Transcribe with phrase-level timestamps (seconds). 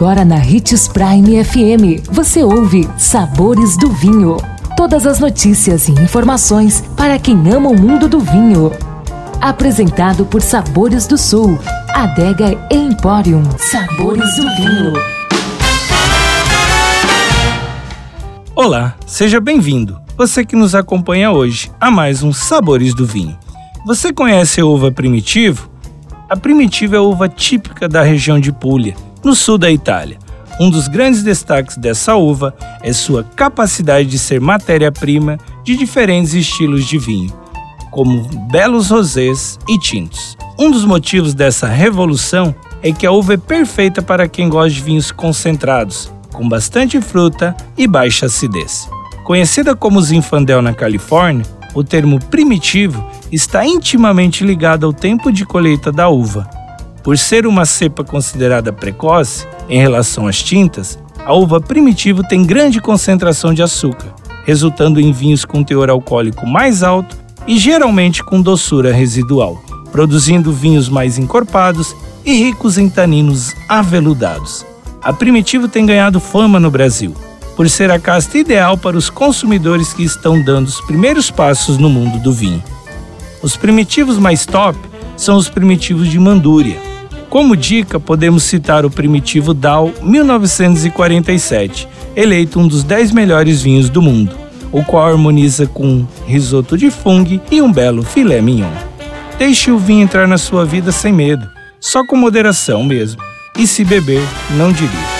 [0.00, 4.38] Agora na Ritz Prime FM, você ouve Sabores do Vinho.
[4.74, 8.72] Todas as notícias e informações para quem ama o mundo do vinho.
[9.42, 11.58] Apresentado por Sabores do Sul,
[11.90, 13.42] Adega Emporium.
[13.58, 14.92] Sabores do Vinho.
[18.56, 20.00] Olá, seja bem-vindo.
[20.16, 23.38] Você que nos acompanha hoje a mais um Sabores do Vinho.
[23.84, 25.68] Você conhece a uva primitivo?
[26.26, 30.18] A primitiva é a uva típica da região de Puglia no sul da Itália.
[30.60, 36.84] Um dos grandes destaques dessa uva é sua capacidade de ser matéria-prima de diferentes estilos
[36.86, 37.32] de vinho,
[37.90, 40.36] como belos rosés e tintos.
[40.58, 44.82] Um dos motivos dessa revolução é que a uva é perfeita para quem gosta de
[44.82, 48.88] vinhos concentrados, com bastante fruta e baixa acidez.
[49.24, 55.92] Conhecida como Zinfandel na Califórnia, o termo primitivo está intimamente ligado ao tempo de colheita
[55.92, 56.48] da uva,
[57.02, 62.80] por ser uma cepa considerada precoce em relação às tintas, a uva primitivo tem grande
[62.80, 67.16] concentração de açúcar, resultando em vinhos com teor alcoólico mais alto
[67.46, 74.64] e geralmente com doçura residual, produzindo vinhos mais encorpados e ricos em taninos aveludados.
[75.02, 77.14] A Primitivo tem ganhado fama no Brasil,
[77.56, 81.88] por ser a casta ideal para os consumidores que estão dando os primeiros passos no
[81.88, 82.62] mundo do vinho.
[83.42, 84.78] Os primitivos mais top
[85.16, 86.89] são os primitivos de Mandúria,
[87.30, 94.02] como dica, podemos citar o Primitivo Dal 1947, eleito um dos 10 melhores vinhos do
[94.02, 94.36] mundo,
[94.72, 98.72] o qual harmoniza com risoto de fungo e um belo filé mignon.
[99.38, 103.22] Deixe o vinho entrar na sua vida sem medo, só com moderação mesmo.
[103.56, 104.22] E se beber,
[104.56, 105.19] não dirija.